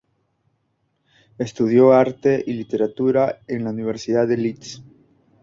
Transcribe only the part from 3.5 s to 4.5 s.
la Universidad de